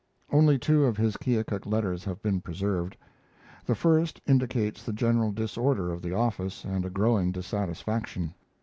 [0.31, 2.97] Only two of his Keokuk letters have been preserved.
[3.67, 8.33] The first indicates the general disorder of the office and a growing dissatisfaction.